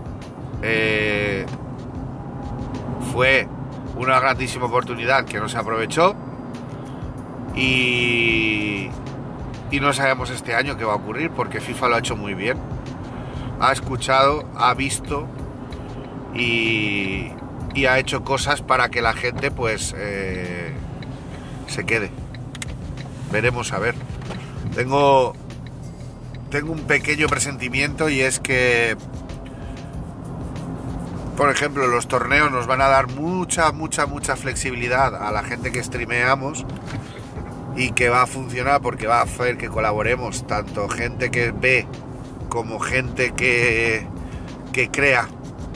eh, 0.62 1.46
fue 3.13 3.48
una 3.96 4.20
grandísima 4.20 4.65
oportunidad 4.65 5.26
que 5.26 5.39
no 5.39 5.50
se 5.50 5.58
aprovechó 5.58 6.15
y, 7.60 8.89
no 9.80 9.93
sabemos 9.93 10.30
este 10.30 10.56
año 10.56 10.78
qué 10.78 10.84
va 10.84 10.93
a 10.93 10.95
ocurrir 10.98 11.32
porque 11.32 11.62
FIFA 11.62 11.89
lo 11.89 11.95
ha 11.95 12.00
hecho 12.00 12.15
muy 12.15 12.34
bien. 12.34 12.58
Ha 13.60 13.72
escuchado, 13.72 14.50
ha 14.58 14.74
visto 14.74 15.28
y, 16.34 17.32
y 17.76 17.86
ha 17.86 18.00
hecho 18.00 18.24
cosas 18.24 18.62
para 18.62 18.89
que 18.89 19.02
la 19.02 19.13
gente 19.13 19.52
pues 19.52 19.93
eh, 19.98 20.74
se 21.67 21.86
quede. 21.86 22.12
Veremos 23.32 23.74
a 23.74 23.80
ver. 23.80 23.95
Tengo, 24.74 25.34
tengo 26.50 26.72
un 26.72 26.82
pequeño 26.82 27.28
presentimiento 27.28 28.10
y 28.10 28.22
es 28.22 28.39
que, 28.39 28.98
por 31.38 31.50
ejemplo, 31.50 31.88
los 31.88 32.08
torneos 32.08 32.52
nos 32.52 32.67
van 32.67 32.82
a 32.82 32.88
dar 32.88 33.08
mucha, 33.08 33.72
mucha, 33.72 34.06
mucha 34.06 34.36
flexibilidad 34.36 35.15
a 35.15 35.32
la 35.32 35.43
gente 35.43 35.72
que 35.72 35.84
streameamos 35.84 36.65
y 37.80 37.92
que 37.94 38.10
va 38.10 38.22
a 38.22 38.28
funcionar 38.28 38.82
porque 38.82 39.08
va 39.08 39.20
a 39.20 39.24
hacer 39.24 39.58
que 39.58 39.70
colaboremos 39.70 40.46
tanto 40.46 40.88
gente 40.88 41.32
que 41.32 41.52
ve 41.52 41.88
como 42.50 42.80
gente 42.80 43.32
que, 43.32 44.06
que 44.74 44.92
crea 44.92 45.28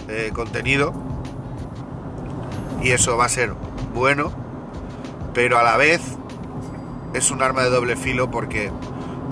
eh, 0.09 0.31
contenido. 0.33 0.93
Y 2.83 2.91
eso 2.91 3.17
va 3.17 3.25
a 3.25 3.29
ser 3.29 3.53
bueno 3.93 4.43
pero 5.33 5.57
a 5.57 5.63
la 5.63 5.77
vez 5.77 6.01
es 7.13 7.31
un 7.31 7.41
arma 7.41 7.63
de 7.63 7.69
doble 7.69 7.95
filo 7.95 8.29
porque 8.29 8.71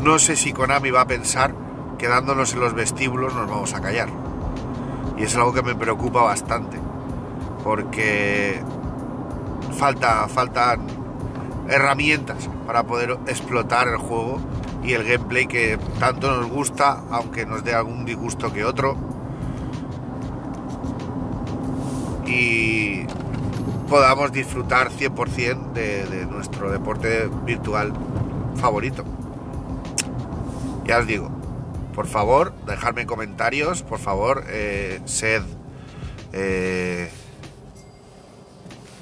no 0.03 0.17
sé 0.19 0.35
si 0.35 0.51
Konami 0.51 0.89
va 0.89 1.01
a 1.01 1.07
pensar 1.07 1.53
que 1.97 2.07
dándonos 2.07 2.53
en 2.53 2.59
los 2.59 2.73
vestíbulos 2.73 3.35
nos 3.35 3.47
vamos 3.47 3.73
a 3.73 3.81
callar. 3.81 4.09
Y 5.17 5.23
es 5.23 5.35
algo 5.35 5.53
que 5.53 5.61
me 5.61 5.75
preocupa 5.75 6.23
bastante 6.23 6.79
porque 7.63 8.59
falta 9.77 10.27
faltan 10.27 11.00
herramientas 11.71 12.49
para 12.67 12.83
poder 12.83 13.17
explotar 13.27 13.87
el 13.87 13.97
juego 13.97 14.39
y 14.83 14.93
el 14.93 15.03
gameplay 15.03 15.47
que 15.47 15.79
tanto 15.99 16.31
nos 16.35 16.49
gusta, 16.49 17.03
aunque 17.11 17.45
nos 17.45 17.63
dé 17.63 17.73
algún 17.73 18.05
disgusto 18.05 18.51
que 18.51 18.65
otro. 18.65 18.97
Y 22.25 23.05
podamos 23.89 24.31
disfrutar 24.31 24.89
100% 24.89 25.73
de, 25.73 26.05
de 26.05 26.25
nuestro 26.25 26.71
deporte 26.71 27.29
virtual 27.45 27.93
favorito. 28.55 29.03
Ya 30.85 30.99
os 30.99 31.07
digo, 31.07 31.29
por 31.93 32.07
favor, 32.07 32.53
dejadme 32.65 33.05
comentarios, 33.05 33.83
por 33.83 33.99
favor, 33.99 34.45
eh, 34.47 35.01
sed, 35.05 35.43
eh, 36.33 37.09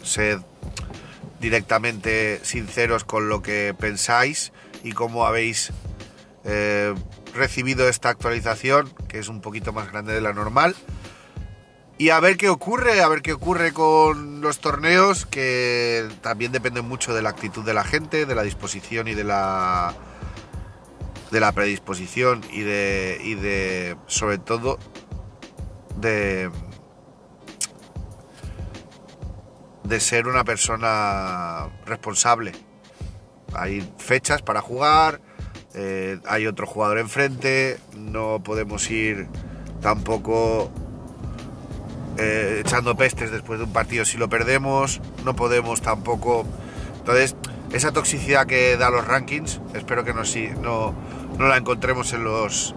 sed 0.04 0.40
directamente 1.40 2.40
sinceros 2.44 3.04
con 3.04 3.30
lo 3.30 3.42
que 3.42 3.76
pensáis 3.78 4.52
y 4.84 4.92
cómo 4.92 5.26
habéis 5.26 5.72
eh, 6.44 6.94
recibido 7.34 7.88
esta 7.88 8.10
actualización, 8.10 8.94
que 9.08 9.20
es 9.20 9.28
un 9.30 9.42
poquito 9.42 9.74
más 9.74 9.92
grande 9.92 10.14
de 10.14 10.22
la 10.22 10.34
normal. 10.34 10.76
Y 11.98 12.12
a 12.12 12.20
ver 12.22 12.38
qué 12.38 12.48
ocurre, 12.48 13.02
a 13.02 13.10
ver 13.10 13.22
qué 13.22 13.34
ocurre 13.34 13.74
con 13.74 14.40
los 14.40 14.60
torneos, 14.60 15.26
que 15.26 16.08
también 16.22 16.54
dependen 16.54 16.88
mucho 16.88 17.14
de 17.14 17.22
la 17.22 17.30
actitud 17.30 17.66
de 17.66 17.74
la 17.74 17.84
gente, 17.84 18.26
de 18.26 18.36
la 18.36 18.44
disposición 18.44 19.08
y 19.10 19.16
de 19.16 19.26
la 19.26 19.94
de 21.30 21.40
la 21.40 21.52
predisposición 21.52 22.42
y 22.52 22.62
de 22.62 23.22
y 23.24 23.36
de 23.36 23.98
sobre 24.08 24.40
todo 24.40 24.80
de 25.98 26.50
de 29.90 30.00
ser 30.00 30.28
una 30.28 30.44
persona 30.44 31.68
responsable. 31.86 32.52
Hay 33.54 33.92
fechas 33.98 34.44
para 34.44 34.62
jugar, 34.62 35.20
eh, 35.74 36.20
hay 36.28 36.46
otro 36.46 36.68
jugador 36.68 37.00
enfrente, 37.00 37.80
no 37.98 38.42
podemos 38.44 38.90
ir 38.92 39.28
tampoco 39.82 40.70
eh, 42.18 42.62
echando 42.64 42.96
pestes 42.96 43.32
después 43.32 43.58
de 43.58 43.66
un 43.66 43.74
partido 43.74 44.06
si 44.06 44.18
lo 44.18 44.30
perdemos, 44.30 45.02
no 45.26 45.36
podemos 45.36 45.82
tampoco... 45.82 46.46
Entonces, 47.00 47.36
esa 47.74 47.92
toxicidad 47.92 48.46
que 48.46 48.78
da 48.78 48.92
los 48.92 49.08
rankings, 49.08 49.60
espero 49.74 50.04
que 50.04 50.14
no, 50.14 50.22
no, 50.62 50.94
no 51.40 51.48
la 51.48 51.58
encontremos 51.58 52.14
en 52.14 52.24
los, 52.24 52.76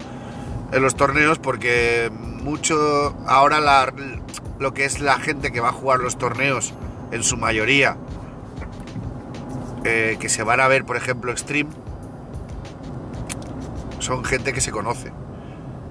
en 0.71 0.81
los 0.81 0.95
torneos 0.95 1.37
porque 1.37 2.11
mucho 2.11 3.15
ahora 3.27 3.91
lo 4.59 4.73
que 4.73 4.85
es 4.85 4.99
la 4.99 5.19
gente 5.19 5.51
que 5.51 5.59
va 5.59 5.69
a 5.69 5.73
jugar 5.73 5.99
los 5.99 6.17
torneos 6.17 6.73
en 7.13 7.23
su 7.23 7.37
mayoría 7.37 7.95
eh, 9.85 10.17
que 10.19 10.29
se 10.29 10.43
van 10.43 10.59
a 10.59 10.67
ver 10.67 10.83
por 10.83 10.97
ejemplo 10.97 11.31
extreme 11.31 11.69
son 13.99 14.25
gente 14.25 14.51
que 14.51 14.59
se 14.59 14.71
conoce. 14.71 15.11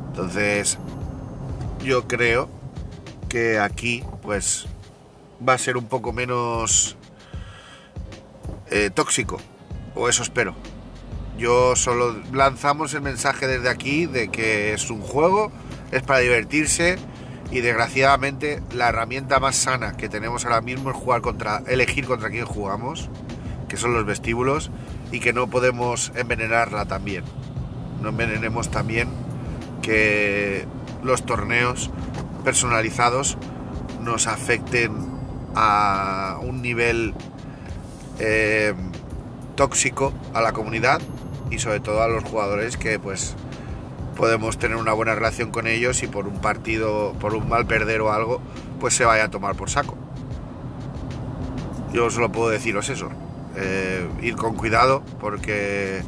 Entonces 0.09 0.79
yo 1.83 2.07
creo 2.07 2.49
que 3.29 3.59
aquí 3.59 4.05
pues 4.21 4.67
va 5.47 5.55
a 5.55 5.59
ser 5.59 5.77
un 5.77 5.87
poco 5.87 6.13
menos 6.13 6.97
eh, 8.71 8.91
tóxico 8.91 9.39
o 9.95 10.09
eso 10.09 10.23
espero. 10.23 10.55
Yo 11.39 11.75
solo 11.77 12.21
lanzamos 12.33 12.93
el 12.95 13.01
mensaje 13.01 13.47
desde 13.47 13.71
aquí 13.71 14.07
de 14.07 14.29
que 14.29 14.75
es 14.75 14.91
un 14.91 15.01
juego, 15.01 15.51
es 15.91 16.03
para 16.03 16.21
divertirse 16.21 16.99
y 17.53 17.61
desgraciadamente 17.61 18.63
la 18.73 18.89
herramienta 18.89 19.39
más 19.39 19.57
sana 19.57 19.93
que 19.93 20.09
tenemos 20.09 20.45
ahora 20.45 20.63
mismo 20.63 20.91
es 20.91 20.97
jugar 20.97 21.21
contra, 21.21 21.63
elegir 21.67 22.07
contra 22.07 22.31
quién 22.31 22.47
jugamos, 22.47 23.11
que 23.69 23.77
son 23.77 23.93
los 23.93 24.07
vestíbulos, 24.07 24.71
y 25.13 25.21
que 25.21 25.35
no 25.35 25.49
podemos 25.49 26.13
envenenarla 26.17 26.87
también. 26.87 27.25
No 28.01 28.09
envenenemos 28.09 28.71
también 28.71 29.09
que 29.83 30.67
los 31.03 31.27
torneos 31.27 31.91
personalizados 32.43 33.37
nos 34.01 34.27
afecten 34.27 34.93
a 35.55 36.39
un 36.41 36.63
nivel 36.63 37.15
eh, 38.19 38.75
tóxico 39.57 40.15
a 40.33 40.41
la 40.41 40.53
comunidad 40.53 41.03
y 41.51 41.59
sobre 41.59 41.81
todo 41.81 42.03
a 42.03 42.09
los 42.09 42.25
jugadores 42.25 42.79
que 42.79 42.99
pues 42.99 43.37
podemos 44.17 44.59
tener 44.59 44.77
una 44.77 44.93
buena 44.93 45.15
relación 45.15 45.51
con 45.51 45.67
ellos 45.67 46.03
y 46.03 46.07
por 46.07 46.27
un 46.27 46.41
partido, 46.41 47.15
por 47.21 47.35
un 47.35 47.49
mal 47.49 47.67
perder 47.67 48.01
o 48.01 48.13
algo, 48.13 48.41
pues 48.81 48.95
se 48.95 49.05
vaya 49.05 49.25
a 49.25 49.31
tomar 49.31 49.55
por 49.55 49.71
saco. 49.71 49.97
Yo 51.93 52.11
solo 52.11 52.33
puedo 52.33 52.49
deciros 52.49 52.89
eso, 52.89 53.11
eh, 53.57 54.09
ir 54.23 54.37
con 54.37 54.55
cuidado 54.55 55.03
porque 55.21 56.03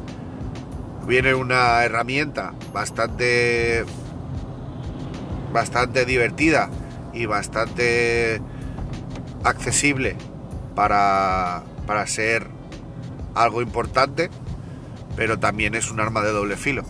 viene 1.07 1.35
una 1.35 1.83
herramienta 1.83 2.53
bastante 2.73 3.85
bastante 5.53 6.05
divertida 6.05 6.69
y 7.13 7.27
bastante 7.27 8.41
accesible 9.43 10.17
para, 10.75 11.63
para 11.85 12.05
ser 12.07 12.47
algo 13.35 13.61
importante 13.61 14.29
pero 15.15 15.39
también 15.39 15.75
es 15.75 15.91
un 15.91 15.99
arma 15.99 16.21
de 16.21 16.31
doble 16.31 16.57
filo. 16.57 16.83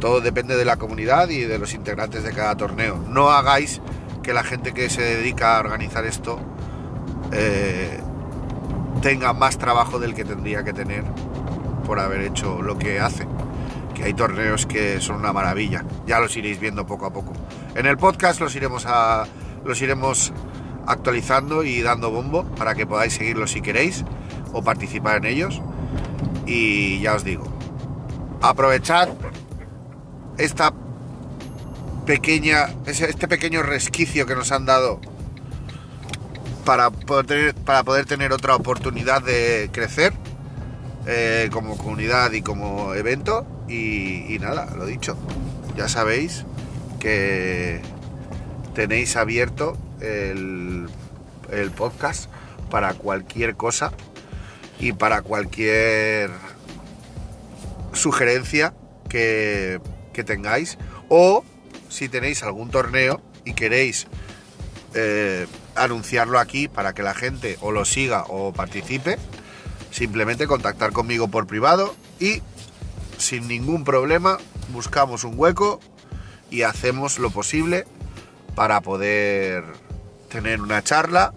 Todo 0.00 0.20
depende 0.20 0.56
de 0.56 0.64
la 0.64 0.76
comunidad 0.76 1.28
y 1.28 1.40
de 1.40 1.58
los 1.58 1.74
integrantes 1.74 2.22
de 2.22 2.32
cada 2.32 2.56
torneo. 2.56 2.96
No 3.08 3.30
hagáis 3.30 3.80
que 4.22 4.34
la 4.34 4.42
gente 4.42 4.74
que 4.74 4.90
se 4.90 5.02
dedica 5.02 5.56
a 5.56 5.60
organizar 5.60 6.04
esto 6.04 6.38
eh, 7.32 7.98
tenga 9.00 9.32
más 9.32 9.58
trabajo 9.58 9.98
del 9.98 10.14
que 10.14 10.24
tendría 10.24 10.64
que 10.64 10.72
tener 10.72 11.04
por 11.86 12.00
haber 12.00 12.22
hecho 12.22 12.60
lo 12.60 12.78
que 12.78 13.00
hace. 13.00 13.26
Que 13.94 14.04
hay 14.04 14.14
torneos 14.14 14.66
que 14.66 15.00
son 15.00 15.16
una 15.16 15.32
maravilla. 15.32 15.84
Ya 16.06 16.20
los 16.20 16.36
iréis 16.36 16.60
viendo 16.60 16.86
poco 16.86 17.06
a 17.06 17.12
poco. 17.12 17.32
En 17.74 17.86
el 17.86 17.96
podcast 17.96 18.40
los 18.40 18.54
iremos 18.54 18.86
los 19.64 19.80
iremos 19.80 20.32
actualizando 20.86 21.64
y 21.64 21.82
dando 21.82 22.10
bombo 22.10 22.44
para 22.56 22.74
que 22.74 22.86
podáis 22.86 23.14
seguirlos 23.14 23.52
si 23.52 23.60
queréis 23.60 24.04
o 24.52 24.62
participar 24.62 25.16
en 25.18 25.24
ellos. 25.24 25.62
Y 26.46 27.00
ya 27.00 27.14
os 27.14 27.24
digo, 27.24 27.44
aprovechad 28.42 29.08
esta 30.38 30.72
pequeña, 32.06 32.68
este 32.86 33.28
pequeño 33.28 33.62
resquicio 33.62 34.26
que 34.26 34.34
nos 34.34 34.52
han 34.52 34.66
dado 34.66 35.00
para 36.64 36.90
poder 36.90 37.26
tener, 37.26 37.54
para 37.54 37.84
poder 37.84 38.06
tener 38.06 38.32
otra 38.32 38.54
oportunidad 38.54 39.22
de 39.22 39.70
crecer 39.72 40.12
eh, 41.06 41.48
como 41.52 41.76
comunidad 41.76 42.32
y 42.32 42.42
como 42.42 42.94
evento. 42.94 43.46
Y, 43.68 44.38
nada, 44.40 44.74
lo 44.76 44.86
dicho, 44.86 45.16
ya 45.76 45.88
sabéis 45.88 46.44
que 47.00 47.80
tenéis 48.74 49.16
abierto 49.16 49.76
el, 50.00 50.88
el 51.50 51.70
podcast 51.70 52.30
para 52.70 52.94
cualquier 52.94 53.56
cosa 53.56 53.92
y 54.78 54.92
para 54.92 55.22
cualquier 55.22 56.30
sugerencia 57.92 58.74
que, 60.16 60.24
tengáis 60.24 60.78
o 61.08 61.44
si 61.88 62.08
tenéis 62.08 62.42
algún 62.42 62.70
torneo 62.70 63.20
y 63.44 63.52
queréis 63.52 64.06
eh, 64.94 65.46
anunciarlo 65.74 66.38
aquí 66.38 66.68
para 66.68 66.94
que 66.94 67.02
la 67.02 67.14
gente 67.14 67.58
o 67.60 67.70
lo 67.70 67.84
siga 67.84 68.24
o 68.28 68.52
participe, 68.52 69.18
simplemente 69.90 70.46
contactar 70.46 70.92
conmigo 70.92 71.28
por 71.28 71.46
privado 71.46 71.94
y 72.18 72.42
sin 73.18 73.46
ningún 73.48 73.84
problema 73.84 74.38
buscamos 74.72 75.24
un 75.24 75.34
hueco 75.36 75.80
y 76.50 76.62
hacemos 76.62 77.18
lo 77.18 77.30
posible 77.30 77.84
para 78.54 78.80
poder 78.80 79.64
tener 80.28 80.60
una 80.60 80.82
charla 80.82 81.34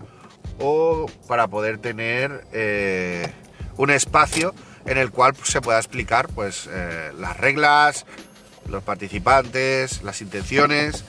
o 0.60 1.06
para 1.28 1.48
poder 1.48 1.78
tener 1.78 2.46
eh, 2.52 3.32
un 3.78 3.90
espacio 3.90 4.54
en 4.86 4.98
el 4.98 5.12
cual 5.12 5.36
se 5.44 5.62
pueda 5.62 5.78
explicar 5.78 6.28
pues, 6.30 6.68
eh, 6.72 7.12
las 7.18 7.38
reglas, 7.38 8.06
los 8.70 8.84
participantes, 8.84 10.04
las 10.04 10.22
intenciones 10.22 11.04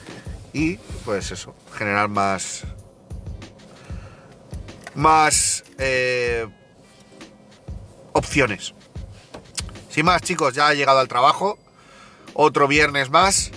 y 0.53 0.77
pues 1.05 1.31
eso, 1.31 1.55
generar 1.73 2.09
más, 2.09 2.63
más 4.95 5.63
eh, 5.77 6.47
opciones. 8.13 8.73
Sin 9.89 10.05
más 10.05 10.21
chicos, 10.21 10.53
ya 10.53 10.71
he 10.71 10.75
llegado 10.75 10.99
al 10.99 11.07
trabajo, 11.07 11.57
otro 12.33 12.67
viernes 12.67 13.09
más 13.09 13.51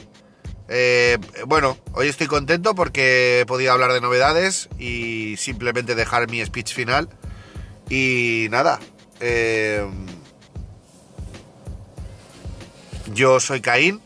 eh, 0.68 1.18
bueno, 1.46 1.76
hoy 1.92 2.08
estoy 2.08 2.26
contento 2.26 2.74
porque 2.74 3.40
he 3.40 3.46
podido 3.46 3.72
hablar 3.72 3.92
de 3.92 4.00
novedades 4.00 4.68
y 4.78 5.36
simplemente 5.36 5.94
dejar 5.94 6.30
mi 6.30 6.44
speech 6.44 6.74
final. 6.74 7.08
Y 7.90 8.46
nada, 8.50 8.80
eh, 9.20 9.86
yo 13.14 13.38
soy 13.38 13.60
Caín, 13.60 14.00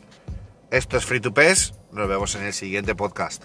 esto 0.70 0.98
es 0.98 1.04
Free 1.06 1.20
to 1.20 1.32
Pes, 1.32 1.74
nos 1.92 2.08
vemos 2.08 2.34
en 2.34 2.44
el 2.44 2.52
siguiente 2.52 2.94
podcast. 2.94 3.42